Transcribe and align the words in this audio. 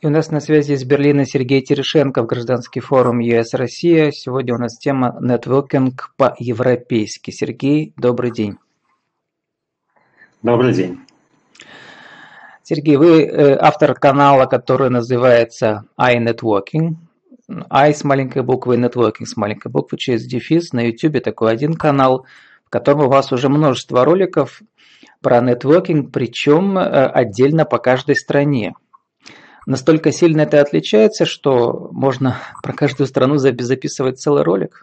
И 0.00 0.06
у 0.06 0.10
нас 0.10 0.30
на 0.30 0.40
связи 0.40 0.72
из 0.72 0.84
Берлина 0.84 1.26
Сергей 1.26 1.60
Терешенко 1.60 2.22
в 2.22 2.26
Гражданский 2.26 2.80
форум 2.80 3.18
ЕС 3.18 3.52
Россия. 3.52 4.12
Сегодня 4.12 4.54
у 4.54 4.58
нас 4.58 4.78
тема 4.78 5.18
нетворкинг 5.20 6.14
по-европейски. 6.16 7.30
Сергей, 7.30 7.92
добрый 7.98 8.30
день. 8.30 8.56
Добрый 10.42 10.72
день. 10.72 11.00
Сергей, 12.62 12.96
вы 12.96 13.24
э, 13.24 13.58
автор 13.60 13.92
канала, 13.92 14.46
который 14.46 14.88
называется 14.88 15.84
iNetworking. 16.00 16.94
i 17.68 17.92
с 17.92 18.02
маленькой 18.02 18.42
буквы, 18.42 18.76
networking 18.76 19.26
с 19.26 19.36
маленькой 19.36 19.70
буквы, 19.70 19.98
через 19.98 20.24
дефис. 20.24 20.72
На 20.72 20.80
YouTube 20.80 21.22
такой 21.22 21.52
один 21.52 21.74
канал, 21.74 22.24
в 22.64 22.70
котором 22.70 23.00
у 23.00 23.08
вас 23.10 23.32
уже 23.32 23.50
множество 23.50 24.06
роликов 24.06 24.62
про 25.20 25.42
нетворкинг, 25.42 26.10
причем 26.10 26.78
э, 26.78 27.06
отдельно 27.06 27.66
по 27.66 27.76
каждой 27.76 28.16
стране 28.16 28.72
настолько 29.70 30.12
сильно 30.12 30.42
это 30.42 30.60
отличается, 30.60 31.24
что 31.24 31.88
можно 31.92 32.36
про 32.62 32.72
каждую 32.72 33.06
страну 33.06 33.36
записывать 33.36 34.18
целый 34.18 34.42
ролик? 34.42 34.82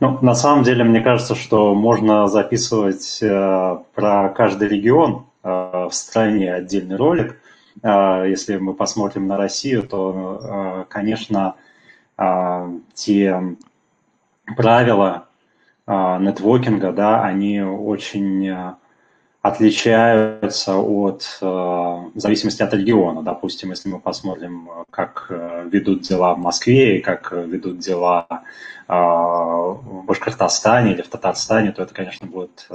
Ну, 0.00 0.18
на 0.20 0.34
самом 0.34 0.64
деле, 0.64 0.84
мне 0.84 1.00
кажется, 1.00 1.34
что 1.34 1.74
можно 1.74 2.28
записывать 2.28 3.18
э, 3.22 3.78
про 3.94 4.28
каждый 4.28 4.68
регион 4.68 5.26
э, 5.42 5.48
в 5.48 5.90
стране 5.92 6.54
отдельный 6.54 6.96
ролик. 6.96 7.40
Э, 7.82 8.24
если 8.28 8.58
мы 8.58 8.74
посмотрим 8.74 9.26
на 9.26 9.36
Россию, 9.36 9.82
то, 9.82 10.40
э, 10.40 10.84
конечно, 10.88 11.54
э, 12.16 12.78
те 12.94 13.56
правила 14.56 15.26
э, 15.86 15.92
нетворкинга, 15.92 16.92
да, 16.92 17.24
они 17.24 17.60
очень 17.60 18.46
э, 18.46 18.74
отличаются 19.42 20.76
от, 20.76 21.38
э, 21.40 21.46
в 21.46 22.12
зависимости 22.16 22.62
от 22.62 22.74
региона. 22.74 23.22
Допустим, 23.22 23.70
если 23.70 23.88
мы 23.88 24.00
посмотрим, 24.00 24.68
как 24.90 25.26
э, 25.30 25.68
ведут 25.70 26.02
дела 26.02 26.34
в 26.34 26.38
Москве 26.38 26.98
и 26.98 27.00
как 27.00 27.32
ведут 27.32 27.78
дела 27.78 28.26
э, 28.30 28.92
в 28.92 30.04
Башкортостане 30.06 30.92
или 30.92 31.02
в 31.02 31.08
Татарстане, 31.08 31.72
то 31.72 31.82
это, 31.82 31.94
конечно, 31.94 32.26
будут 32.26 32.68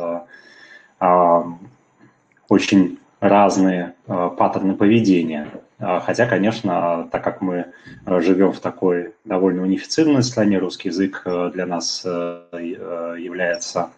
очень 2.48 3.00
разные 3.20 3.94
паттерны 4.06 4.74
поведения. 4.76 5.50
Хотя, 5.80 6.28
конечно, 6.28 7.10
так 7.12 7.24
как 7.24 7.42
мы 7.42 7.74
живем 8.06 8.54
в 8.54 8.60
такой 8.62 9.14
довольно 9.26 9.64
унифицированной 9.64 10.24
стране, 10.24 10.60
русский 10.60 10.88
язык 10.90 11.24
для 11.26 11.66
нас 11.66 12.06
является 12.06 13.90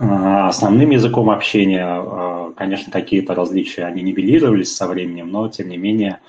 основным 0.00 0.90
языком 0.90 1.28
общения, 1.28 1.84
а, 1.86 2.52
конечно, 2.56 2.90
какие-то 2.90 3.34
различия, 3.34 3.84
они 3.84 4.02
нивелировались 4.02 4.74
со 4.74 4.88
временем, 4.88 5.30
но, 5.30 5.48
тем 5.48 5.68
не 5.68 5.76
менее, 5.76 6.20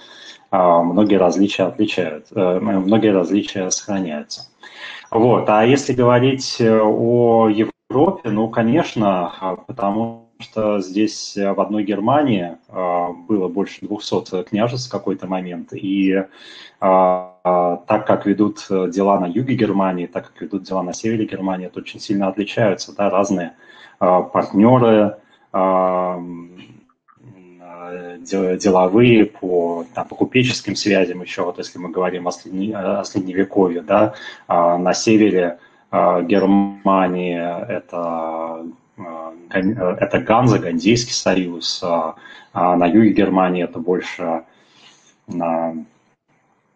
а, 0.49 0.83
многие 0.83 1.15
различия 1.15 1.63
отличают, 1.63 2.27
э, 2.35 2.59
многие 2.59 3.13
различия 3.13 3.69
сохраняются. 3.71 4.49
Вот. 5.09 5.49
А 5.49 5.65
если 5.65 5.93
говорить 5.93 6.57
э, 6.59 6.81
о 6.81 7.47
Европе, 7.47 8.29
ну, 8.29 8.49
конечно, 8.49 9.33
потому 9.67 10.27
что 10.39 10.81
здесь 10.81 11.37
в 11.37 11.61
одной 11.61 11.83
Германии 11.83 12.57
было 13.27 13.47
больше 13.47 13.85
200 13.85 14.43
княжеств 14.43 14.89
в 14.89 14.91
какой-то 14.91 15.27
момент, 15.27 15.71
и 15.71 16.23
так 17.43 18.05
как 18.05 18.25
ведут 18.25 18.65
дела 18.69 19.19
на 19.19 19.25
юге 19.25 19.55
Германии, 19.55 20.05
так 20.05 20.31
как 20.31 20.41
ведут 20.41 20.63
дела 20.63 20.83
на 20.83 20.93
севере 20.93 21.25
Германии, 21.25 21.67
это 21.67 21.79
очень 21.79 21.99
сильно 21.99 22.27
отличаются, 22.27 22.95
да, 22.95 23.09
разные 23.09 23.53
партнеры, 23.99 25.17
деловые 27.91 29.25
по, 29.25 29.85
там, 29.93 30.07
по 30.07 30.15
купеческим 30.15 30.75
связям 30.75 31.21
еще, 31.21 31.43
вот 31.43 31.57
если 31.57 31.79
мы 31.79 31.89
говорим 31.89 32.27
о, 32.27 32.31
средне, 32.31 32.77
о 32.77 33.03
средневековье, 33.03 33.81
да, 33.81 34.13
на 34.47 34.93
севере 34.93 35.57
Германии 35.91 37.37
это 37.37 38.65
это 39.49 40.19
Ганза, 40.19 40.59
Гандейский 40.59 41.13
союз, 41.13 41.81
а 41.83 42.15
на 42.53 42.85
юге 42.85 43.11
Германии 43.11 43.63
это 43.63 43.79
больше 43.79 44.43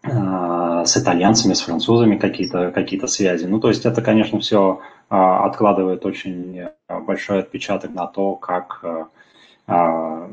с 0.07 0.97
итальянцами, 0.97 1.53
с 1.53 1.61
французами 1.61 2.17
какие-то 2.17 2.71
какие 2.71 3.03
связи. 3.07 3.45
Ну, 3.45 3.59
то 3.59 3.69
есть 3.69 3.85
это, 3.85 4.01
конечно, 4.01 4.39
все 4.39 4.79
откладывает 5.09 6.05
очень 6.05 6.67
большой 6.87 7.39
отпечаток 7.39 7.93
на 7.93 8.07
то, 8.07 8.35
как 8.35 8.83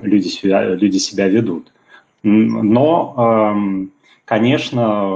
люди 0.03 0.29
себя, 0.29 0.75
люди 0.75 0.99
себя 0.99 1.29
ведут. 1.29 1.73
Но, 2.23 3.57
конечно, 4.25 5.07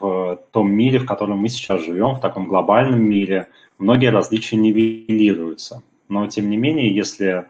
в 0.00 0.38
том 0.50 0.72
мире, 0.72 0.98
в 0.98 1.06
котором 1.06 1.38
мы 1.38 1.48
сейчас 1.48 1.82
живем, 1.84 2.14
в 2.14 2.20
таком 2.20 2.46
глобальном 2.48 3.02
мире, 3.02 3.48
многие 3.78 4.10
различия 4.10 4.56
нивелируются. 4.56 5.82
Но, 6.08 6.26
тем 6.26 6.48
не 6.50 6.56
менее, 6.56 6.94
если 6.94 7.44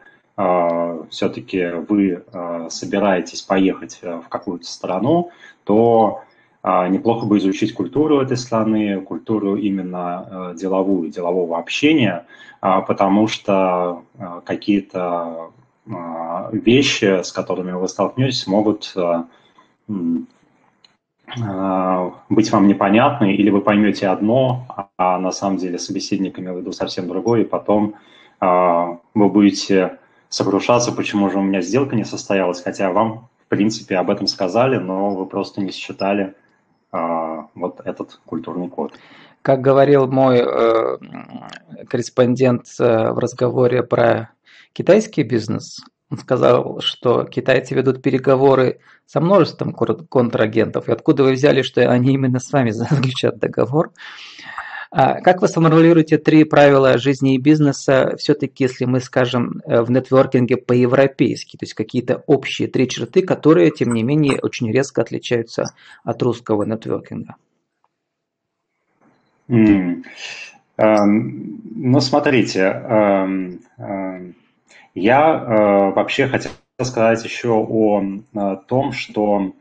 все-таки 1.10 1.70
вы 1.88 2.22
собираетесь 2.68 3.42
поехать 3.42 4.00
в 4.02 4.28
какую-то 4.28 4.66
страну, 4.66 5.30
то 5.64 6.22
неплохо 6.64 7.26
бы 7.26 7.38
изучить 7.38 7.74
культуру 7.74 8.20
этой 8.20 8.36
страны, 8.36 9.00
культуру 9.00 9.56
именно 9.56 10.52
э, 10.52 10.56
деловую, 10.56 11.10
делового 11.10 11.58
общения, 11.58 12.26
а, 12.60 12.82
потому 12.82 13.26
что 13.26 14.04
э, 14.16 14.40
какие-то 14.44 15.50
а, 15.90 16.50
вещи, 16.52 17.22
с 17.22 17.32
которыми 17.32 17.72
вы 17.72 17.88
столкнетесь, 17.88 18.46
могут 18.46 18.92
э, 18.94 19.24
быть 22.28 22.52
вам 22.52 22.68
непонятны, 22.68 23.34
или 23.34 23.50
вы 23.50 23.62
поймете 23.62 24.08
одно, 24.08 24.66
а 24.98 25.18
на 25.18 25.32
самом 25.32 25.56
деле 25.56 25.78
собеседник 25.78 26.38
имел 26.38 26.54
в 26.54 26.58
виду 26.58 26.72
совсем 26.72 27.08
другое, 27.08 27.40
и 27.40 27.44
потом 27.44 27.94
вы 28.38 29.28
будете 29.30 29.98
сокрушаться, 30.28 30.92
почему 30.92 31.30
же 31.30 31.38
у 31.38 31.42
меня 31.42 31.62
сделка 31.62 31.96
не 31.96 32.04
состоялась, 32.04 32.60
хотя 32.60 32.92
вам, 32.92 33.28
в 33.46 33.48
принципе, 33.48 33.96
об 33.96 34.10
этом 34.10 34.26
сказали, 34.26 34.76
но 34.76 35.14
вы 35.14 35.24
просто 35.24 35.62
не 35.62 35.70
считали 35.70 36.24
а, 36.24 36.41
вот 36.92 37.80
этот 37.84 38.20
культурный 38.26 38.68
код. 38.68 38.92
Как 39.42 39.60
говорил 39.60 40.06
мой 40.06 40.38
э, 40.38 40.98
корреспондент 41.88 42.66
э, 42.78 43.12
в 43.12 43.18
разговоре 43.18 43.82
про 43.82 44.30
китайский 44.72 45.22
бизнес, 45.22 45.80
он 46.10 46.18
сказал, 46.18 46.80
что 46.80 47.24
китайцы 47.24 47.74
ведут 47.74 48.02
переговоры 48.02 48.80
со 49.06 49.20
множеством 49.20 49.72
контрагентов. 49.72 50.88
И 50.88 50.92
откуда 50.92 51.24
вы 51.24 51.32
взяли, 51.32 51.62
что 51.62 51.88
они 51.90 52.12
именно 52.12 52.38
с 52.38 52.52
вами 52.52 52.70
заключат 52.70 53.38
договор? 53.38 53.92
А 54.94 55.22
как 55.22 55.40
вы 55.40 55.48
сформулируете 55.48 56.18
три 56.18 56.44
правила 56.44 56.98
жизни 56.98 57.34
и 57.34 57.38
бизнеса, 57.38 58.14
все-таки, 58.18 58.64
если 58.64 58.84
мы 58.84 59.00
скажем 59.00 59.62
э, 59.64 59.80
в 59.80 59.90
нетворкинге 59.90 60.58
по-европейски, 60.58 61.56
то 61.56 61.62
есть 61.62 61.72
какие-то 61.72 62.22
общие 62.26 62.68
три 62.68 62.86
черты, 62.86 63.22
которые, 63.22 63.70
тем 63.70 63.94
не 63.94 64.02
менее, 64.02 64.38
очень 64.42 64.70
резко 64.70 65.00
отличаются 65.00 65.74
от 66.04 66.22
русского 66.22 66.64
нетворкинга? 66.64 67.36
Mm. 69.48 70.04
Ну, 70.76 72.00
смотрите, 72.00 72.60
um, 72.60 74.34
я 74.94 75.92
вообще 75.94 76.26
хотел 76.26 76.52
сказать 76.80 77.24
еще 77.24 77.50
о 77.50 78.56
том, 78.56 78.92
что 78.92 79.52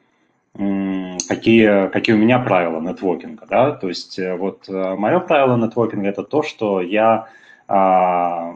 какие, 0.54 1.90
какие 1.90 2.16
у 2.16 2.20
меня 2.20 2.40
правила 2.40 2.82
нетворкинга, 2.82 3.46
да, 3.48 3.72
то 3.72 3.88
есть 3.88 4.20
э, 4.20 4.36
вот 4.36 4.68
э, 4.68 4.96
мое 4.96 5.20
правило 5.20 5.56
нетворкинга 5.56 6.10
это 6.10 6.24
то, 6.24 6.44
что 6.44 6.82
я 6.82 7.30
а, 7.68 8.56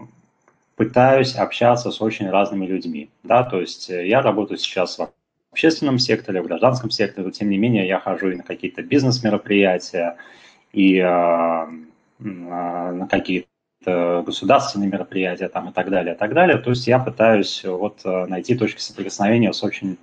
пытаюсь 0.76 1.36
общаться 1.36 1.92
с 1.92 2.02
очень 2.02 2.30
разными 2.30 2.66
людьми, 2.66 3.10
да, 3.24 3.44
то 3.44 3.62
есть 3.62 3.90
э, 3.90 4.08
я 4.08 4.22
работаю 4.22 4.58
сейчас 4.58 4.98
в 5.00 5.10
общественном 5.52 6.00
секторе, 6.00 6.42
в 6.42 6.48
гражданском 6.48 6.90
секторе, 6.90 7.32
тем 7.32 7.50
не 7.50 7.58
менее 7.58 7.88
я 7.88 8.00
хожу 8.00 8.30
и 8.30 8.36
на 8.36 8.44
какие-то 8.44 8.84
бизнес-мероприятия, 8.84 10.18
и 10.74 11.00
а, 11.00 11.70
на 12.20 13.08
какие-то 13.10 14.24
государственные 14.26 14.90
мероприятия 14.90 15.48
там 15.48 15.70
и 15.70 15.72
так 15.72 15.90
далее, 15.90 16.16
и 16.16 16.18
так 16.18 16.34
далее. 16.34 16.58
То 16.58 16.72
есть 16.72 16.88
я 16.88 17.00
пытаюсь 17.00 17.64
вот 17.64 18.02
найти 18.04 18.56
точки 18.56 18.80
соприкосновения 18.80 19.54
с 19.54 19.64
очень 19.64 19.98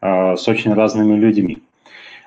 с 0.00 0.48
очень 0.48 0.74
разными 0.74 1.16
людьми. 1.16 1.62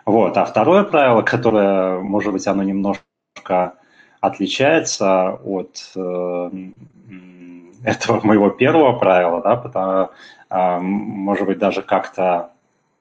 Вот. 0.05 0.37
А 0.37 0.45
второе 0.45 0.83
правило, 0.83 1.21
которое, 1.21 1.99
может 1.99 2.33
быть, 2.33 2.47
оно 2.47 2.63
немножко 2.63 3.75
отличается 4.19 5.39
от 5.43 5.91
э, 5.95 6.49
этого 7.83 8.25
моего 8.25 8.49
первого 8.49 8.97
правила, 8.97 9.41
да, 9.41 9.55
потому, 9.55 10.09
э, 10.49 10.79
может 10.79 11.47
быть, 11.47 11.57
даже 11.57 11.81
как-то 11.81 12.51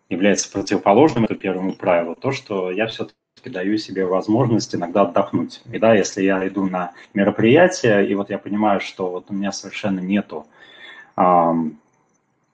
является 0.08 0.50
противоположным 0.50 1.24
этому 1.24 1.38
первому 1.38 1.72
правилу, 1.74 2.14
то, 2.14 2.32
что 2.32 2.70
я 2.70 2.86
все-таки 2.86 3.14
даю 3.44 3.78
себе 3.78 4.04
возможность 4.06 4.74
иногда 4.74 5.02
отдохнуть. 5.02 5.62
И 5.70 5.78
да, 5.78 5.94
если 5.94 6.22
я 6.22 6.46
иду 6.46 6.66
на 6.66 6.92
мероприятие, 7.14 8.08
и 8.08 8.14
вот 8.14 8.30
я 8.30 8.38
понимаю, 8.38 8.80
что 8.80 9.10
вот 9.10 9.26
у 9.28 9.34
меня 9.34 9.52
совершенно 9.52 10.00
нету 10.00 10.46
э, 11.16 11.52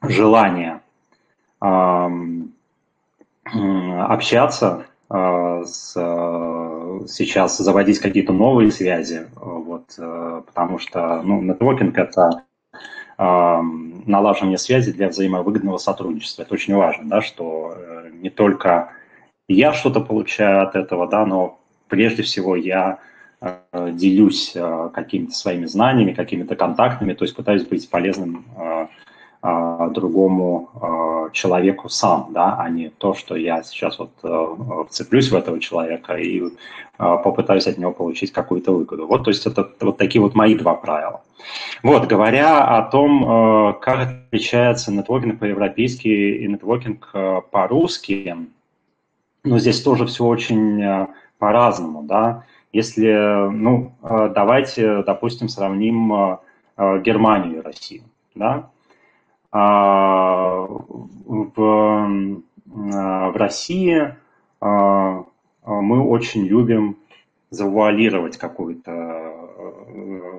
желания 0.03 0.83
общаться, 3.49 4.87
с, 5.09 5.93
сейчас 7.09 7.59
заводить 7.59 8.01
какие-то 8.01 8.33
новые 8.33 8.71
связи, 8.73 9.29
вот, 9.37 9.85
потому 9.97 10.79
что 10.79 11.23
ну, 11.23 11.41
нетворкинг– 11.43 11.97
это 11.99 12.43
налаживание 14.07 14.59
связи 14.59 14.93
для 14.93 15.09
взаимовыгодного 15.09 15.79
сотрудничества. 15.79 16.43
Это 16.43 16.55
очень 16.55 16.75
важно, 16.75 17.09
да, 17.09 17.23
что 17.23 17.75
э, 17.77 18.11
не 18.13 18.31
только 18.31 18.93
я 19.49 19.73
что-то 19.73 20.01
получаю 20.01 20.63
от 20.63 20.77
этого, 20.77 21.09
да, 21.09 21.27
но 21.27 21.59
прежде 21.89 22.23
всего 22.23 22.57
я 22.57 22.99
э, 23.41 23.59
делюсь 23.93 24.53
э, 24.55 24.91
какими-то 24.93 25.33
своими 25.33 25.67
знаниями, 25.67 26.13
какими-то 26.13 26.57
контактами, 26.57 27.15
то 27.15 27.25
есть 27.25 27.35
пытаюсь 27.35 27.65
быть 27.65 27.89
полезным 27.91 28.45
другому 29.43 31.31
человеку 31.33 31.89
сам, 31.89 32.29
да, 32.31 32.57
а 32.59 32.69
не 32.69 32.89
то, 32.89 33.15
что 33.15 33.37
я 33.37 33.63
сейчас 33.63 33.99
вот 33.99 34.89
вцеплюсь 34.89 35.31
в 35.31 35.35
этого 35.37 35.61
человека 35.61 36.15
и 36.15 36.43
попытаюсь 36.97 37.67
от 37.67 37.79
него 37.79 37.93
получить 37.93 38.33
какую-то 38.33 38.73
выгоду. 38.73 39.07
Вот, 39.07 39.25
то 39.25 39.31
есть 39.31 39.47
это 39.47 39.69
вот 39.81 39.99
такие 39.99 40.23
вот 40.23 40.35
мои 40.35 40.55
два 40.55 40.75
правила. 40.75 41.23
Вот, 41.83 42.07
говоря 42.07 42.65
о 42.65 42.83
том, 42.83 43.77
как 43.81 44.09
отличается 44.31 44.93
нетворкинг 44.93 45.39
по-европейски 45.39 46.09
и 46.09 46.49
нетворкинг 46.49 47.13
по-русски, 47.51 48.37
ну, 49.45 49.59
здесь 49.59 49.83
тоже 49.83 50.07
все 50.07 50.25
очень 50.25 51.07
по-разному, 51.39 52.03
да. 52.03 52.45
Если, 52.73 53.13
ну, 53.53 53.93
давайте, 54.03 55.03
допустим, 55.03 55.49
сравним 55.49 56.39
Германию 56.79 57.59
и 57.59 57.63
Россию, 57.63 58.03
да. 58.35 58.71
А, 59.59 60.67
в, 60.69 61.51
в 62.75 63.37
России 63.37 64.15
а, 64.61 65.25
мы 65.65 66.07
очень 66.07 66.45
любим 66.45 66.99
завуалировать 67.49 68.37
какую-то 68.37 69.33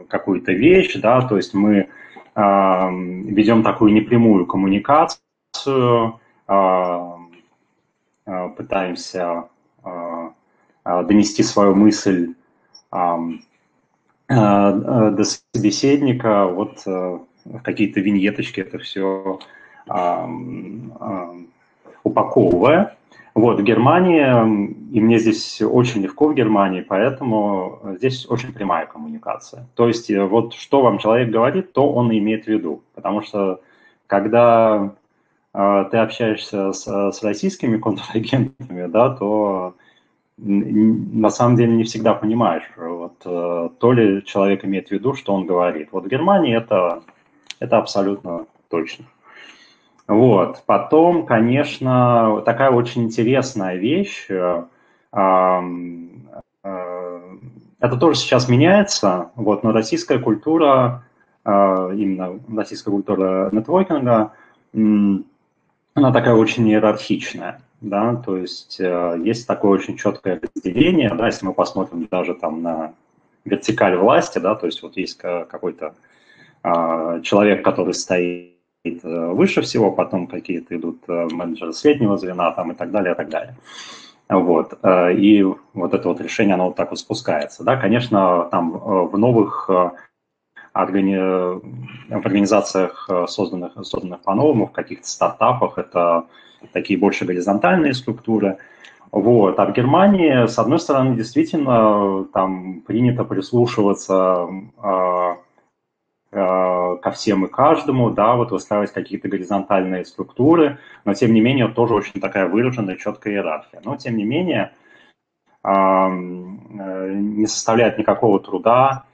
какую-то 0.08 0.52
вещь, 0.52 0.94
да, 0.98 1.22
то 1.22 1.36
есть 1.36 1.56
мы 1.56 1.90
а, 2.36 2.92
ведем 2.92 3.64
такую 3.64 3.92
непрямую 3.94 4.46
коммуникацию, 4.46 6.20
пытаемся 8.25 9.50
донести 10.86 11.44
свою 11.44 11.74
мысль 11.75 12.36
до 14.30 15.24
собеседника, 15.54 16.46
вот 16.46 16.84
какие-то 17.64 18.00
виньеточки, 18.00 18.62
это 18.62 18.78
все 18.80 19.40
а, 19.88 20.30
а, 21.00 21.34
упаковывая. 22.04 22.98
Вот, 23.38 23.60
в 23.60 23.64
Германии, 23.64 24.74
и 24.92 25.00
мне 25.00 25.20
здесь 25.20 25.62
очень 25.62 26.02
легко 26.02 26.28
в 26.28 26.34
Германии, 26.34 26.82
поэтому 26.82 27.80
здесь 27.98 28.26
очень 28.28 28.52
прямая 28.52 28.88
коммуникация. 28.88 29.68
То 29.76 29.88
есть 29.88 30.10
э, 30.10 30.26
вот 30.26 30.56
что 30.56 30.82
вам 30.82 30.98
человек 30.98 31.30
говорит, 31.30 31.72
то 31.72 31.88
он 31.88 32.12
имеет 32.12 32.46
в 32.46 32.48
виду. 32.48 32.82
Потому 32.96 33.22
что 33.22 33.62
когда 34.08 34.92
э, 35.54 35.86
ты 35.92 35.98
общаешься 35.98 36.74
с, 36.74 37.12
с 37.12 37.22
российскими 37.22 37.78
контрагентами, 37.78 38.88
да, 38.88 39.10
то 39.12 39.76
на 40.38 41.30
самом 41.30 41.58
деле 41.58 41.74
не 41.74 41.84
всегда 41.84 42.16
понимаешь, 42.16 42.64
вот, 42.76 43.22
э, 43.24 43.70
то 43.78 43.92
ли 43.92 44.24
человек 44.26 44.66
имеет 44.66 44.88
в 44.88 44.92
виду, 44.92 45.14
что 45.14 45.36
он 45.36 45.46
говорит. 45.46 45.90
Вот 45.92 46.06
в 46.06 46.10
Германии 46.10 46.58
это 46.58 47.04
это 47.59 47.77
абсолютно 47.77 48.45
точно. 48.69 49.06
Вот. 50.07 50.63
Потом, 50.65 51.25
конечно, 51.25 52.42
такая 52.45 52.71
очень 52.71 53.04
интересная 53.04 53.75
вещь. 53.75 54.27
Э, 54.30 54.63
э, 55.12 55.62
это 57.80 57.98
тоже 57.98 58.18
сейчас 58.18 58.48
меняется, 58.48 59.31
вот, 59.36 59.63
но 59.63 59.71
российская 59.71 60.19
культура, 60.19 61.04
э, 61.45 61.50
именно 61.51 62.39
российская 62.56 62.92
культура 62.92 63.50
нетворкинга, 63.51 64.31
она 64.74 66.12
такая 66.13 66.36
очень 66.36 66.69
иерархичная, 66.69 67.62
да, 67.81 68.15
то 68.15 68.38
есть 68.38 68.80
есть 68.80 69.48
такое 69.48 69.71
очень 69.71 69.98
четкое 69.98 70.39
разделение, 70.39 71.13
да, 71.13 71.27
если 71.27 71.45
мы 71.45 71.53
посмотрим 71.53 72.07
даже 72.10 72.36
там 72.36 72.62
на 72.62 72.94
вертикаль 73.45 73.98
власти, 73.98 74.39
да, 74.39 74.56
то 74.56 74.68
есть 74.68 74.83
вот 74.83 74.98
есть 74.98 75.18
какой-то 75.18 75.95
человек, 77.24 77.63
который 77.63 77.94
стоит 77.94 78.57
э, 78.86 79.31
выше 79.31 79.62
всего, 79.62 79.92
потом 79.92 80.27
какие-то 80.27 80.75
идут 80.75 81.04
э, 81.07 81.27
менеджеры 81.31 81.74
среднего 81.74 82.18
звена 82.18 82.51
там, 82.51 82.71
и 82.71 82.75
так 82.75 82.92
далее, 82.92 83.13
и 83.13 83.15
так 83.15 83.30
далее. 83.30 83.56
Вот. 84.30 84.77
Э, 84.83 85.13
и 85.13 85.44
вот 85.74 85.94
это 85.94 86.07
вот 86.07 86.21
решение, 86.21 86.56
оно 86.56 86.68
вот 86.68 86.75
так 86.75 86.89
вот 86.89 87.00
спускается. 87.00 87.63
Да, 87.63 87.77
конечно, 87.77 88.48
там 88.51 88.71
в 88.71 89.18
новых 89.18 89.69
в 89.69 90.80
организациях, 92.12 93.10
созданных, 93.27 93.74
созданных 93.81 94.21
по-новому, 94.21 94.68
в 94.68 94.71
каких-то 94.71 95.07
стартапах, 95.07 95.80
это 95.80 96.25
такие 96.71 97.00
больше 97.00 97.25
горизонтальные 97.25 97.95
структуры. 97.95 98.57
Вот. 99.12 99.60
А 99.60 99.65
в 99.65 99.74
Германии, 99.74 100.45
с 100.45 100.60
одной 100.60 100.77
стороны, 100.77 101.15
действительно 101.15 102.25
там 102.25 102.81
принято 102.81 103.24
прислушиваться 103.24 104.48
ко 106.29 107.12
всем 107.13 107.45
и 107.45 107.47
каждому, 107.47 108.09
да, 108.09 108.35
вот 108.35 108.51
выстраивать 108.51 108.91
какие-то 108.91 109.29
горизонтальные 109.29 110.03
структуры, 110.06 110.77
но 111.06 111.13
тем 111.13 111.33
не 111.33 111.41
менее 111.41 111.69
тоже 111.69 111.94
очень 111.95 112.19
такая 112.19 112.47
выраженная, 112.47 112.97
четкая 112.97 113.33
иерархия. 113.35 113.81
Но 113.85 113.95
тем 113.95 114.18
не 114.18 114.25
менее 114.25 114.74
э, 115.63 115.69
не 116.09 117.47
составляет 117.47 117.97
никакого 117.97 118.39
труда 118.39 119.06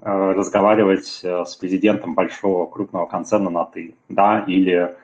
разговаривать 0.00 1.20
с 1.24 1.56
президентом 1.56 2.14
большого 2.14 2.66
крупного 2.66 3.06
концерна 3.06 3.50
на 3.50 3.64
«ты», 3.64 3.96
да, 4.08 4.44
или 4.46 4.94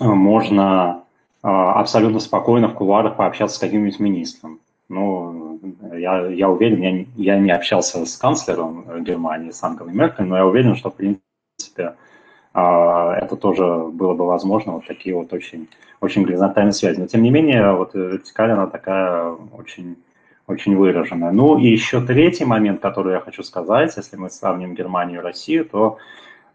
можно 0.00 1.04
абсолютно 1.42 2.20
спокойно 2.20 2.68
в 2.68 2.74
кулуарах 2.74 3.16
пообщаться 3.16 3.56
с 3.56 3.60
каким-нибудь 3.60 4.00
министром. 4.00 4.60
Ну, 4.90 5.60
я, 5.92 6.26
я 6.26 6.50
уверен, 6.50 6.82
я, 6.82 7.34
я 7.34 7.38
не 7.38 7.52
общался 7.52 8.04
с 8.04 8.16
канцлером 8.16 9.04
Германии, 9.04 9.52
с 9.52 9.62
Ангелой 9.62 9.94
Меркель, 9.94 10.24
но 10.24 10.36
я 10.36 10.44
уверен, 10.44 10.74
что, 10.74 10.90
в 10.90 10.96
принципе, 10.96 11.94
а, 12.52 13.14
это 13.14 13.36
тоже 13.36 13.64
было 13.64 14.14
бы 14.14 14.26
возможно, 14.26 14.72
вот 14.72 14.86
такие 14.86 15.14
вот 15.14 15.32
очень, 15.32 15.68
очень 16.00 16.24
горизонтальные 16.24 16.72
связи. 16.72 16.98
Но, 16.98 17.06
тем 17.06 17.22
не 17.22 17.30
менее, 17.30 17.72
вот 17.72 17.94
вертикаль, 17.94 18.50
она 18.50 18.66
такая 18.66 19.30
очень, 19.56 19.96
очень 20.48 20.76
выраженная. 20.76 21.30
Ну, 21.30 21.56
и 21.56 21.68
еще 21.68 22.00
третий 22.00 22.44
момент, 22.44 22.80
который 22.80 23.12
я 23.12 23.20
хочу 23.20 23.44
сказать, 23.44 23.96
если 23.96 24.16
мы 24.16 24.28
сравним 24.28 24.74
Германию 24.74 25.20
и 25.20 25.22
Россию, 25.22 25.66
то 25.66 25.98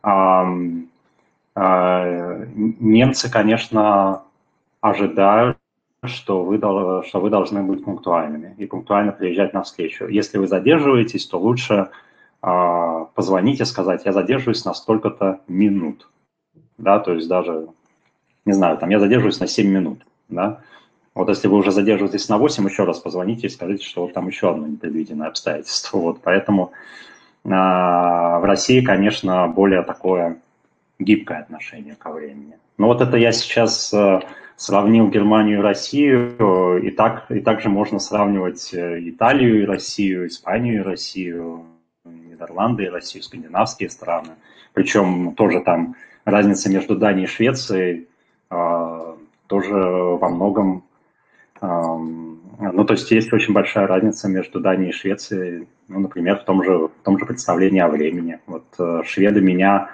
а, 0.03 0.45
немцы, 1.55 3.31
конечно, 3.31 4.23
ожидают 4.81 5.57
что 6.07 6.43
вы, 6.43 6.57
что 6.57 7.19
вы 7.19 7.29
должны 7.29 7.63
быть 7.63 7.83
пунктуальными 7.83 8.55
и 8.57 8.65
пунктуально 8.65 9.11
приезжать 9.11 9.53
на 9.53 9.63
встречу. 9.63 10.07
Если 10.07 10.37
вы 10.37 10.47
задерживаетесь, 10.47 11.25
то 11.27 11.39
лучше 11.39 11.89
э, 12.41 13.05
позвонить 13.13 13.61
и 13.61 13.65
сказать, 13.65 14.05
я 14.05 14.11
задерживаюсь 14.11 14.65
на 14.65 14.73
столько-то 14.73 15.41
минут. 15.47 16.07
Да, 16.77 16.99
то 16.99 17.13
есть 17.13 17.27
даже, 17.27 17.67
не 18.45 18.53
знаю, 18.53 18.77
там 18.77 18.89
я 18.89 18.99
задерживаюсь 18.99 19.39
на 19.39 19.47
7 19.47 19.67
минут. 19.67 20.05
Да? 20.29 20.61
Вот 21.13 21.29
если 21.29 21.47
вы 21.47 21.57
уже 21.57 21.71
задерживаетесь 21.71 22.27
на 22.27 22.37
8, 22.37 22.67
еще 22.67 22.83
раз 22.83 22.99
позвоните 22.99 23.47
и 23.47 23.49
скажите, 23.49 23.85
что 23.85 24.01
вот 24.01 24.13
там 24.13 24.27
еще 24.27 24.51
одно 24.51 24.67
непредвиденное 24.67 25.27
обстоятельство. 25.27 25.97
Вот, 25.97 26.19
поэтому 26.21 26.71
э, 27.43 27.49
в 27.49 28.43
России, 28.43 28.81
конечно, 28.81 29.47
более 29.47 29.83
такое 29.83 30.39
гибкое 30.99 31.39
отношение 31.39 31.95
ко 31.95 32.11
времени. 32.11 32.57
Но 32.77 32.87
вот 32.87 33.01
это 33.01 33.17
я 33.17 33.31
сейчас... 33.31 33.93
Э, 33.93 34.21
сравнил 34.57 35.09
Германию 35.09 35.59
и 35.59 35.61
Россию, 35.61 36.81
и, 36.81 36.89
так, 36.91 37.29
и 37.29 37.39
также 37.39 37.69
можно 37.69 37.99
сравнивать 37.99 38.73
э, 38.73 38.99
Италию 39.09 39.63
и 39.63 39.65
Россию, 39.65 40.27
Испанию 40.27 40.75
и 40.75 40.83
Россию, 40.83 41.65
Нидерланды 42.05 42.85
и 42.85 42.89
Россию, 42.89 43.23
скандинавские 43.23 43.89
страны. 43.89 44.29
Причем 44.73 45.35
тоже 45.35 45.61
там 45.61 45.95
разница 46.23 46.69
между 46.69 46.95
Данией 46.95 47.25
и 47.25 47.29
Швецией 47.29 48.07
э, 48.49 49.15
тоже 49.47 49.73
во 49.73 50.29
многом... 50.29 50.83
Э, 51.61 51.67
ну, 51.67 52.85
то 52.85 52.93
есть 52.93 53.11
есть 53.11 53.33
очень 53.33 53.53
большая 53.53 53.87
разница 53.87 54.29
между 54.29 54.61
Данией 54.61 54.91
и 54.91 54.93
Швецией, 54.93 55.67
ну, 55.89 55.99
например, 55.99 56.37
в 56.37 56.45
том 56.45 56.63
же, 56.63 56.87
в 56.87 57.03
том 57.03 57.19
же 57.19 57.25
представлении 57.25 57.81
о 57.81 57.89
времени. 57.89 58.39
Вот 58.47 58.65
э, 58.79 59.01
шведы 59.05 59.41
меня 59.41 59.89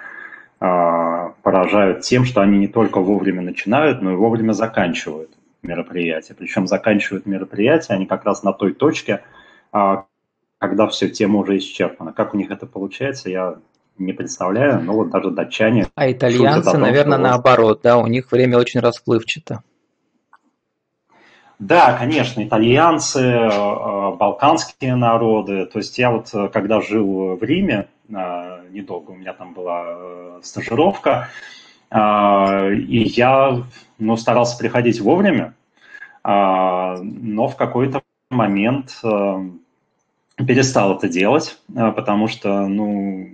поражают 0.62 2.02
тем, 2.02 2.24
что 2.24 2.40
они 2.40 2.58
не 2.58 2.68
только 2.68 3.00
вовремя 3.00 3.42
начинают, 3.42 4.00
но 4.00 4.12
и 4.12 4.16
вовремя 4.16 4.52
заканчивают 4.52 5.30
мероприятие. 5.62 6.36
Причем 6.36 6.66
заканчивают 6.66 7.26
мероприятие 7.26 7.96
они 7.96 8.06
как 8.06 8.24
раз 8.24 8.42
на 8.42 8.52
той 8.52 8.72
точке, 8.72 9.22
а, 9.72 10.04
когда 10.58 10.86
все, 10.86 11.08
тема 11.08 11.40
уже 11.40 11.58
исчерпана. 11.58 12.12
Как 12.12 12.34
у 12.34 12.36
них 12.36 12.50
это 12.50 12.66
получается, 12.66 13.30
я 13.30 13.56
не 13.98 14.12
представляю, 14.12 14.80
но 14.82 14.94
вот 14.94 15.10
даже 15.10 15.30
датчане... 15.30 15.88
А 15.94 16.10
итальянцы, 16.10 16.72
том, 16.72 16.80
наверное, 16.80 17.18
что... 17.18 17.28
наоборот, 17.28 17.80
да, 17.82 17.98
у 17.98 18.06
них 18.06 18.30
время 18.30 18.58
очень 18.58 18.80
расплывчато. 18.80 19.62
Да, 21.58 21.96
конечно, 21.96 22.42
итальянцы, 22.42 23.20
э, 23.20 24.16
балканские 24.16 24.96
народы. 24.96 25.66
То 25.66 25.78
есть 25.78 25.96
я 25.96 26.10
вот, 26.10 26.30
э, 26.34 26.48
когда 26.48 26.80
жил 26.80 27.36
в 27.36 27.42
Риме, 27.42 27.88
э, 28.14 28.66
недолго 28.70 29.10
у 29.12 29.14
меня 29.14 29.32
там 29.32 29.54
была 29.54 30.40
стажировка, 30.42 31.28
и 31.94 33.02
я 33.16 33.62
ну, 33.98 34.16
старался 34.16 34.56
приходить 34.56 34.98
вовремя, 34.98 35.54
но 36.24 37.48
в 37.48 37.54
какой-то 37.54 38.00
момент 38.30 38.98
перестал 40.38 40.96
это 40.96 41.08
делать, 41.08 41.58
потому 41.68 42.28
что 42.28 42.66
ну, 42.66 43.32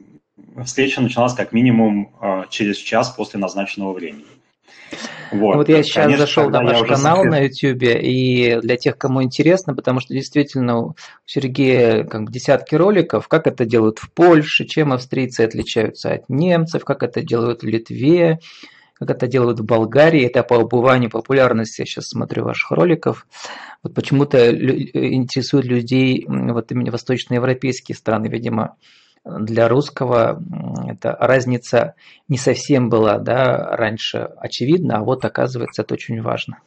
встреча 0.65 1.01
началась 1.01 1.35
как 1.35 1.53
минимум 1.53 2.11
через 2.51 2.79
час 2.79 3.11
после 3.11 3.39
назначенного 3.39 3.93
времени. 3.93 4.27
Вот, 5.31 5.57
вот 5.57 5.69
я 5.69 5.83
сейчас 5.83 6.05
Конечно, 6.05 6.27
зашел 6.27 6.51
на 6.51 6.63
ваш 6.63 6.87
канал 6.89 7.25
на 7.25 7.41
YouTube, 7.41 7.83
и 7.83 8.59
для 8.63 8.77
тех, 8.77 8.97
кому 8.97 9.23
интересно, 9.23 9.75
потому 9.75 10.01
что 10.01 10.15
действительно 10.15 10.79
у 10.79 10.97
Сергея 11.27 12.05
как 12.05 12.25
бы 12.25 12.33
десятки 12.33 12.75
роликов, 12.75 13.29
как 13.29 13.47
это 13.47 13.65
делают 13.65 13.99
в 13.99 14.11
Польше, 14.13 14.65
чем 14.65 14.93
австрийцы 14.93 15.43
отличаются 15.43 16.13
от 16.13 16.29
немцев, 16.29 16.85
как 16.85 17.03
это 17.03 17.23
делают 17.23 17.63
в 17.63 17.67
Литве, 17.67 18.39
как 18.95 19.11
это 19.11 19.27
делают 19.27 19.61
в 19.61 19.65
Болгарии, 19.65 20.25
это 20.25 20.43
по 20.43 20.57
обуванию 20.57 21.11
популярности, 21.11 21.83
я 21.83 21.87
сейчас 21.87 22.09
смотрю 22.09 22.45
ваших 22.45 22.71
роликов. 22.73 23.27
Вот 23.83 23.95
почему-то 23.95 24.51
интересуют 24.51 25.67
людей 25.67 26.27
вот 26.27 26.73
именно 26.73 26.91
восточноевропейские 26.91 27.95
страны, 27.95 28.27
видимо, 28.27 28.75
для 29.41 29.69
русского 29.69 30.43
эта 30.89 31.17
разница 31.21 31.95
не 32.29 32.39
совсем 32.39 32.89
была 32.89 33.19
да, 33.19 33.77
раньше 33.77 34.19
очевидна, 34.39 34.99
а 34.99 35.05
вот 35.05 35.25
оказывается 35.25 35.83
это 35.83 35.95
очень 35.95 36.21
важно. 36.23 36.59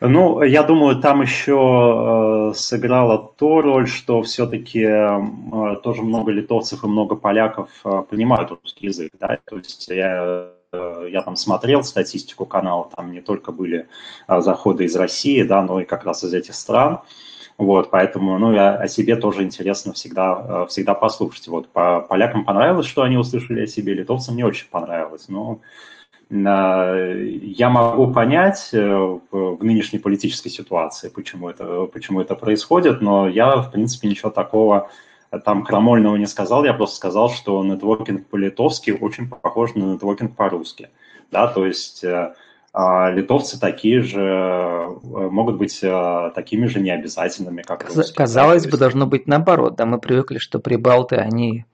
Ну, 0.00 0.42
я 0.42 0.62
думаю, 0.64 1.00
там 1.00 1.22
еще 1.22 2.50
э, 2.50 2.54
сыграла 2.54 3.32
то 3.38 3.62
роль, 3.62 3.86
что 3.86 4.22
все-таки 4.22 4.80
э, 4.80 5.76
тоже 5.82 6.02
много 6.02 6.30
литовцев 6.30 6.84
и 6.84 6.86
много 6.86 7.14
поляков 7.14 7.70
э, 7.84 8.02
понимают 8.10 8.50
русский 8.50 8.88
язык. 8.88 9.12
Да? 9.18 9.38
То 9.44 9.56
есть 9.56 9.88
я, 9.88 10.50
я 10.72 11.22
там 11.22 11.36
смотрел 11.36 11.84
статистику 11.84 12.44
канала, 12.44 12.90
там 12.94 13.12
не 13.12 13.20
только 13.20 13.52
были 13.52 13.86
заходы 14.28 14.84
из 14.84 14.96
России, 14.96 15.42
да, 15.42 15.62
но 15.62 15.80
и 15.80 15.84
как 15.84 16.04
раз 16.04 16.24
из 16.24 16.34
этих 16.34 16.54
стран. 16.54 17.00
Вот, 17.56 17.90
поэтому, 17.90 18.36
ну, 18.38 18.52
я 18.52 18.74
о 18.74 18.88
себе 18.88 19.14
тоже 19.14 19.44
интересно 19.44 19.92
всегда, 19.92 20.64
э, 20.64 20.66
всегда 20.68 20.94
послушать. 20.94 21.46
Вот, 21.46 21.68
по 21.68 22.00
полякам 22.00 22.44
понравилось, 22.44 22.86
что 22.86 23.02
они 23.02 23.16
услышали 23.16 23.62
о 23.62 23.66
себе, 23.66 23.94
литовцам 23.94 24.34
не 24.34 24.42
очень 24.42 24.68
понравилось. 24.68 25.28
Но 25.28 25.60
э, 26.30 27.28
я 27.42 27.70
могу 27.70 28.12
понять 28.12 28.70
э, 28.72 29.18
в, 29.30 29.62
нынешней 29.62 30.00
политической 30.00 30.48
ситуации, 30.48 31.08
почему 31.08 31.48
это, 31.48 31.86
почему 31.86 32.20
это 32.20 32.34
происходит, 32.34 33.00
но 33.00 33.28
я, 33.28 33.58
в 33.58 33.70
принципе, 33.70 34.08
ничего 34.08 34.30
такого 34.30 34.90
там 35.44 35.64
крамольного 35.64 36.16
не 36.16 36.26
сказал, 36.26 36.64
я 36.64 36.74
просто 36.74 36.96
сказал, 36.96 37.28
что 37.28 37.64
нетворкинг 37.64 38.26
по-литовски 38.26 38.92
очень 38.92 39.28
похож 39.28 39.74
на 39.74 39.94
нетворкинг 39.94 40.36
по-русски. 40.36 40.90
Да, 41.30 41.48
то 41.48 41.66
есть 41.66 42.04
литовцы 42.74 43.58
такие 43.58 44.02
же, 44.02 44.20
э, 44.20 45.28
могут 45.30 45.58
быть 45.58 45.78
э, 45.82 46.30
такими 46.34 46.66
же 46.66 46.80
необязательными, 46.80 47.62
как 47.62 47.84
русские. 47.84 48.16
Казалось 48.16 48.66
бы, 48.66 48.76
должно 48.76 49.06
быть 49.06 49.28
наоборот. 49.28 49.76
Да, 49.76 49.86
мы 49.86 50.00
привыкли, 50.00 50.38
что 50.38 50.58
прибалты, 50.58 51.16
они 51.16 51.66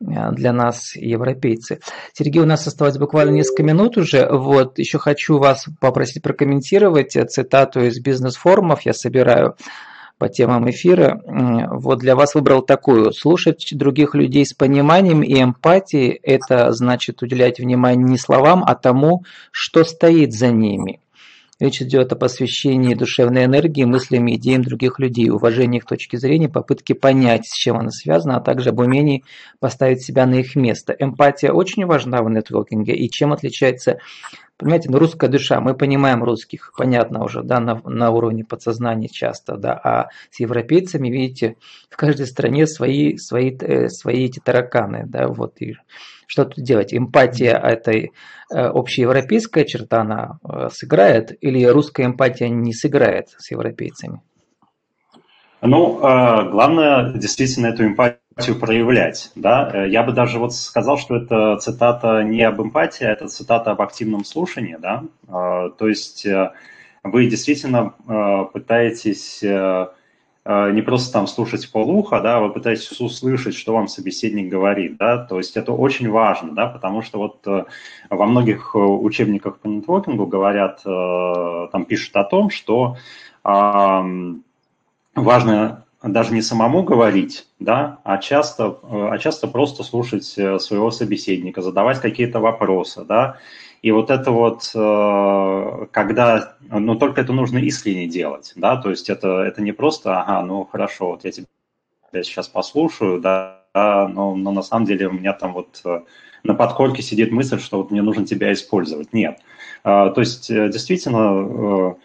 э, 0.00 0.04
для 0.32 0.52
нас 0.52 0.94
европейцы. 0.94 1.80
Сергей, 2.12 2.42
у 2.42 2.46
нас 2.46 2.66
осталось 2.66 2.98
буквально 2.98 3.30
несколько 3.30 3.62
минут 3.62 3.96
уже. 3.96 4.28
Вот, 4.30 4.78
еще 4.78 4.98
хочу 4.98 5.38
вас 5.38 5.66
попросить 5.80 6.22
прокомментировать 6.22 7.12
цитату 7.12 7.80
из 7.80 7.98
бизнес-форумов. 8.00 8.82
Я 8.82 8.92
собираю 8.92 9.56
по 10.18 10.28
темам 10.28 10.70
эфира. 10.70 11.20
Вот 11.72 11.98
для 11.98 12.14
вас 12.14 12.34
выбрал 12.34 12.62
такую. 12.62 13.12
Слушать 13.12 13.68
других 13.72 14.14
людей 14.14 14.46
с 14.46 14.52
пониманием 14.52 15.22
и 15.22 15.42
эмпатией– 15.42 16.18
это 16.22 16.72
значит 16.72 17.22
уделять 17.22 17.58
внимание 17.58 18.04
не 18.04 18.18
словам, 18.18 18.62
а 18.64 18.74
тому, 18.74 19.24
что 19.50 19.84
стоит 19.84 20.32
за 20.32 20.50
ними. 20.50 21.00
Речь 21.60 21.80
идет 21.80 22.12
о 22.12 22.16
посвящении 22.16 22.94
душевной 22.94 23.44
энергии, 23.44 23.84
мыслям 23.84 24.28
идеям 24.32 24.62
других 24.62 24.98
людей, 24.98 25.30
уважении 25.30 25.78
их 25.78 25.84
точки 25.84 26.16
зрения, 26.16 26.48
попытке 26.48 26.96
понять, 26.96 27.46
с 27.46 27.56
чем 27.56 27.76
она 27.76 27.90
связана, 27.90 28.38
а 28.38 28.40
также 28.40 28.70
об 28.70 28.80
умении 28.80 29.22
поставить 29.60 30.02
себя 30.02 30.26
на 30.26 30.40
их 30.40 30.56
место. 30.56 30.92
Эмпатия 30.98 31.52
очень 31.52 31.86
важна 31.86 32.20
в 32.22 32.28
нетворкинге, 32.28 32.94
и 32.94 33.08
чем 33.08 33.32
отличается 33.32 33.98
Понимаете, 34.62 34.90
ну 34.90 34.98
русская 35.00 35.28
душа, 35.28 35.60
мы 35.60 35.74
понимаем 35.74 36.22
русских, 36.22 36.72
понятно 36.76 37.24
уже, 37.24 37.42
да, 37.42 37.58
на, 37.58 37.82
на 37.84 38.10
уровне 38.12 38.44
подсознания 38.44 39.08
часто, 39.08 39.56
да, 39.56 39.72
а 39.72 40.08
с 40.30 40.38
европейцами, 40.38 41.08
видите, 41.08 41.56
в 41.90 41.96
каждой 41.96 42.26
стране 42.26 42.68
свои, 42.68 43.16
свои, 43.16 43.56
э, 43.58 43.88
свои 43.88 44.26
эти 44.26 44.38
тараканы, 44.38 45.02
да, 45.04 45.26
вот, 45.26 45.60
и 45.60 45.74
что 46.28 46.44
тут 46.44 46.62
делать? 46.62 46.94
Эмпатия 46.94 47.56
этой 47.56 48.12
э, 48.54 48.56
общеевропейская 48.56 49.64
черта, 49.64 50.02
она 50.02 50.38
э, 50.48 50.68
сыграет, 50.70 51.36
или 51.40 51.64
русская 51.64 52.06
эмпатия 52.06 52.48
не 52.48 52.72
сыграет 52.72 53.30
с 53.38 53.50
европейцами? 53.50 54.22
Ну, 55.60 55.98
главное 55.98 57.12
действительно 57.14 57.68
эту 57.68 57.84
эмпатию 57.84 58.21
проявлять. 58.58 59.30
Да? 59.34 59.70
Э, 59.72 59.88
я 59.88 60.02
бы 60.02 60.12
даже 60.12 60.38
вот 60.38 60.54
сказал, 60.54 60.98
что 60.98 61.16
это 61.16 61.56
цитата 61.56 62.22
не 62.22 62.42
об 62.42 62.60
эмпатии, 62.60 63.04
а 63.04 63.12
это 63.12 63.28
цитата 63.28 63.70
об 63.70 63.82
активном 63.82 64.24
слушании. 64.24 64.76
Да? 64.80 65.04
А, 65.28 65.70
то 65.70 65.88
есть 65.88 66.26
э, 66.26 66.52
вы 67.02 67.26
действительно 67.26 67.94
э, 68.08 68.44
пытаетесь 68.52 69.42
не 70.44 70.82
просто 70.82 71.12
там 71.12 71.28
слушать 71.28 71.70
полуха, 71.70 72.18
да, 72.18 72.40
вы 72.40 72.52
пытаетесь 72.52 73.00
услышать, 73.00 73.54
что 73.54 73.74
вам 73.74 73.86
собеседник 73.86 74.48
говорит, 74.48 74.96
да, 74.96 75.16
то 75.18 75.38
есть 75.38 75.56
это 75.56 75.70
очень 75.70 76.10
важно, 76.10 76.50
да, 76.50 76.66
потому 76.66 77.00
что 77.00 77.18
вот 77.18 77.46
во 78.10 78.26
многих 78.26 78.74
учебниках 78.74 79.60
по 79.60 79.68
нетворкингу 79.68 80.26
говорят, 80.26 80.82
там 80.82 81.84
пишут 81.84 82.16
о 82.16 82.24
том, 82.24 82.50
что 82.50 82.96
важно 85.14 85.84
даже 86.02 86.32
не 86.32 86.42
самому 86.42 86.82
говорить, 86.82 87.46
да, 87.58 87.98
а 88.04 88.18
часто, 88.18 88.78
а 88.82 89.16
часто 89.18 89.46
просто 89.46 89.84
слушать 89.84 90.34
э, 90.36 90.58
своего 90.58 90.90
собеседника, 90.90 91.62
задавать 91.62 92.00
какие-то 92.00 92.40
вопросы, 92.40 93.04
да, 93.04 93.38
и 93.82 93.92
вот 93.92 94.10
это 94.10 94.32
вот, 94.32 94.70
э, 94.74 95.86
когда, 95.90 96.56
ну, 96.68 96.96
только 96.96 97.20
это 97.20 97.32
нужно 97.32 97.58
искренне 97.58 98.06
делать, 98.08 98.52
да, 98.56 98.76
то 98.76 98.90
есть 98.90 99.10
это, 99.10 99.42
это 99.42 99.62
не 99.62 99.72
просто, 99.72 100.20
ага, 100.20 100.42
ну, 100.42 100.64
хорошо, 100.64 101.12
вот 101.12 101.24
я 101.24 101.30
тебя 101.30 101.46
сейчас 102.12 102.48
послушаю, 102.48 103.20
да, 103.20 103.60
но, 103.74 104.34
но 104.34 104.50
на 104.50 104.62
самом 104.62 104.86
деле 104.86 105.08
у 105.08 105.12
меня 105.12 105.32
там 105.32 105.52
вот 105.54 105.80
э, 105.84 106.00
на 106.42 106.54
подкорке 106.54 107.02
сидит 107.02 107.30
мысль, 107.30 107.60
что 107.60 107.78
вот 107.78 107.90
мне 107.90 108.02
нужно 108.02 108.26
тебя 108.26 108.52
использовать. 108.52 109.12
Нет. 109.12 109.38
То 109.84 110.14
есть 110.16 110.48
действительно 110.48 111.96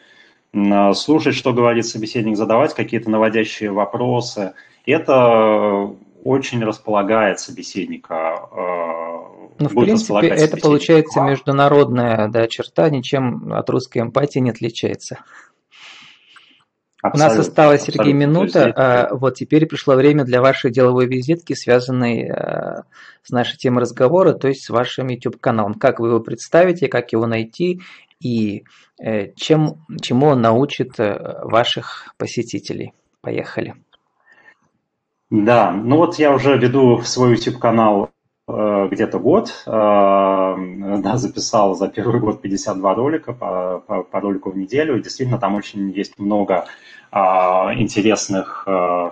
слушать, 0.93 1.35
что 1.35 1.53
говорит 1.53 1.85
собеседник, 1.85 2.37
задавать 2.37 2.73
какие-то 2.73 3.09
наводящие 3.09 3.71
вопросы. 3.71 4.53
Это 4.85 5.95
очень 6.23 6.63
располагает 6.63 7.39
собеседника. 7.39 8.49
Э, 8.51 9.57
ну, 9.59 9.69
в 9.69 9.75
принципе, 9.75 10.27
это 10.27 10.57
получается 10.57 11.21
международная 11.21 12.27
да, 12.27 12.47
черта, 12.47 12.89
ничем 12.89 13.53
от 13.53 13.69
русской 13.69 13.99
эмпатии 13.99 14.39
не 14.39 14.49
отличается. 14.49 15.19
Абсолютно, 17.01 17.25
У 17.25 17.37
нас 17.37 17.47
осталось, 17.47 17.81
Сергей, 17.83 18.13
минута. 18.13 18.65
Есть... 18.65 18.77
А, 18.77 19.09
вот 19.11 19.35
теперь 19.35 19.67
пришло 19.67 19.95
время 19.95 20.25
для 20.25 20.41
вашей 20.41 20.71
деловой 20.71 21.05
визитки, 21.05 21.53
связанной 21.53 22.23
э, 22.23 22.81
с 23.23 23.29
нашей 23.29 23.57
темой 23.57 23.81
разговора, 23.81 24.33
то 24.33 24.47
есть 24.47 24.65
с 24.65 24.69
вашим 24.69 25.07
YouTube-каналом. 25.07 25.75
Как 25.75 25.99
вы 25.99 26.09
его 26.09 26.19
представите, 26.19 26.87
как 26.87 27.13
его 27.13 27.27
найти 27.27 27.81
и 28.19 28.63
э, 28.99 29.31
чем, 29.35 29.85
чему 30.01 30.27
он 30.27 30.41
научит 30.41 30.99
э, 30.99 31.39
ваших 31.43 32.13
посетителей. 32.17 32.93
Поехали. 33.21 33.75
Да, 35.29 35.71
ну 35.71 35.97
вот 35.97 36.17
я 36.17 36.31
уже 36.31 36.57
веду 36.57 37.01
свой 37.01 37.35
YouTube-канал 37.35 38.11
э, 38.47 38.87
где-то 38.89 39.19
год, 39.19 39.51
да, 39.65 41.17
записал 41.17 41.75
за 41.75 41.89
первый 41.89 42.21
год 42.21 42.41
52 42.41 42.95
ролика 42.95 43.33
по, 43.33 43.83
по, 43.85 44.03
по 44.03 44.19
ролику 44.21 44.51
в 44.51 44.57
неделю. 44.57 45.01
Действительно, 45.01 45.37
там 45.37 45.55
очень 45.55 45.91
есть 45.91 46.17
много 46.17 46.65
а, 47.11 47.73
интересных 47.75 48.65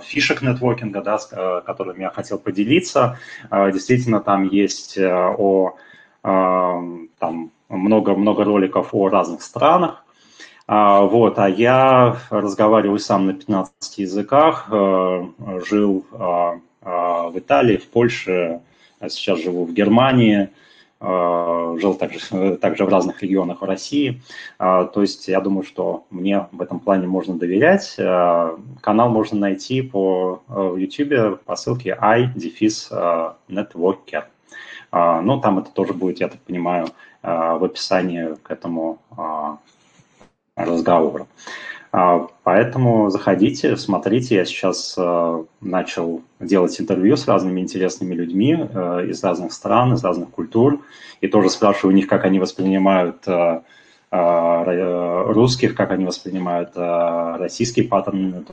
фишек 0.03 0.41
нетворкинга, 0.41 1.01
да, 1.01 1.17
с 1.17 1.27
которыми 1.65 2.03
я 2.03 2.09
хотел 2.09 2.39
поделиться. 2.39 3.19
Действительно, 3.51 4.21
там 4.21 4.47
есть 4.47 4.97
о 4.97 5.75
там, 6.23 7.51
много-много 7.69 8.43
роликов 8.43 8.89
о 8.93 9.09
разных 9.09 9.41
странах. 9.41 10.03
А, 10.67 11.01
вот, 11.01 11.37
а 11.37 11.47
я 11.47 12.17
разговариваю 12.29 12.99
сам 12.99 13.27
на 13.27 13.33
15 13.33 13.97
языках, 13.99 14.67
э, 14.71 15.25
жил 15.67 16.05
а, 16.11 16.59
в 16.81 17.37
Италии, 17.37 17.77
в 17.77 17.87
Польше, 17.87 18.61
сейчас 19.07 19.41
живу 19.41 19.65
в 19.65 19.73
Германии, 19.73 20.49
жил 21.01 21.95
также, 21.95 22.57
также 22.61 22.85
в 22.85 22.89
разных 22.89 23.23
регионах 23.23 23.63
России. 23.63 24.21
То 24.59 24.93
есть 24.95 25.27
я 25.27 25.41
думаю, 25.41 25.63
что 25.63 26.05
мне 26.11 26.47
в 26.51 26.61
этом 26.61 26.79
плане 26.79 27.07
можно 27.07 27.37
доверять. 27.37 27.95
Канал 27.95 29.09
можно 29.09 29.39
найти 29.39 29.81
по 29.81 30.43
YouTube 30.77 31.43
по 31.43 31.55
ссылке 31.55 31.97
i-networker. 31.99 34.25
Ну, 34.95 35.41
там 35.41 35.59
это 35.59 35.71
тоже 35.71 35.93
будет, 35.93 36.21
я 36.21 36.29
так 36.29 36.39
понимаю, 36.39 36.87
в 37.21 37.65
описании 37.65 38.35
к 38.41 38.49
этому 38.49 38.99
разговору. 40.55 41.27
А, 41.91 42.27
поэтому 42.43 43.09
заходите, 43.09 43.75
смотрите. 43.75 44.35
Я 44.35 44.45
сейчас 44.45 44.97
начал 45.59 46.21
делать 46.39 46.79
интервью 46.79 47.17
с 47.17 47.27
разными 47.27 47.59
интересными 47.59 48.15
людьми 48.15 48.53
из 48.53 49.21
разных 49.21 49.51
стран, 49.51 49.93
из 49.93 50.03
разных 50.03 50.29
культур. 50.29 50.79
И 51.19 51.27
тоже 51.27 51.49
спрашиваю 51.49 51.93
у 51.93 51.95
них, 51.95 52.07
как 52.07 52.23
они 52.23 52.39
воспринимают 52.39 53.27
русских, 54.11 55.75
как 55.75 55.91
они 55.91 56.05
воспринимают 56.05 56.71
российский 56.75 57.81
паттерн 57.83 58.45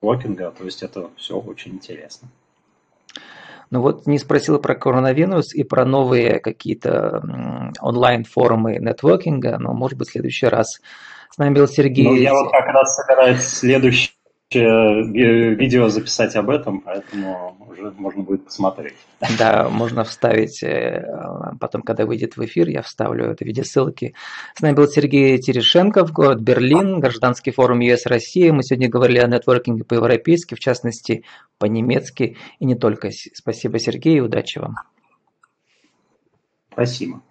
нетворкинга. 0.00 0.50
То 0.52 0.64
есть 0.64 0.82
это 0.82 1.10
все 1.16 1.38
очень 1.38 1.72
интересно. 1.72 2.28
Ну 3.70 3.80
вот 3.82 4.06
не 4.06 4.18
спросила 4.18 4.58
про 4.58 4.74
коронавирус 4.74 5.54
и 5.54 5.62
про 5.62 5.84
новые 5.84 6.40
какие-то 6.40 7.22
онлайн-форумы 7.80 8.78
нетворкинга, 8.78 9.58
но 9.58 9.72
может 9.72 9.96
быть 9.96 10.08
в 10.08 10.12
следующий 10.12 10.46
раз 10.46 10.80
с 11.30 11.38
нами 11.38 11.54
был 11.54 11.68
Сергей. 11.68 12.04
Ну, 12.04 12.14
я 12.14 12.34
вот 12.34 12.50
как 12.50 12.66
раз 12.66 12.96
собираюсь 12.96 13.42
следующее 13.42 14.10
видео 14.58 15.88
записать 15.88 16.34
об 16.34 16.50
этом, 16.50 16.80
поэтому 16.80 17.56
уже 17.68 17.92
можно 17.92 18.22
будет 18.22 18.46
посмотреть. 18.46 18.94
Да, 19.38 19.68
можно 19.68 20.02
вставить, 20.02 20.62
э, 20.62 21.04
потом, 21.60 21.82
когда 21.82 22.04
выйдет 22.04 22.36
в 22.36 22.44
эфир, 22.44 22.68
я 22.68 22.82
вставлю 22.82 23.26
это 23.26 23.44
в 23.44 23.46
виде 23.46 23.62
ссылки. 23.62 24.14
С 24.54 24.60
нами 24.60 24.74
был 24.74 24.88
Сергей 24.88 25.38
Терешенков, 25.38 26.12
город 26.12 26.40
Берлин, 26.40 26.98
гражданский 26.98 27.52
форум 27.52 27.80
ЕС 27.80 28.06
России. 28.06 28.50
Мы 28.50 28.62
сегодня 28.64 28.88
говорили 28.88 29.18
о 29.18 29.28
нетворкинге 29.28 29.84
по-европейски, 29.84 30.54
в 30.54 30.60
частности, 30.60 31.24
по-немецки 31.58 32.36
и 32.58 32.64
не 32.64 32.74
только. 32.74 33.10
Спасибо, 33.34 33.78
Сергей, 33.78 34.16
и 34.16 34.20
удачи 34.20 34.58
вам. 34.58 34.74
Спасибо. 36.72 37.22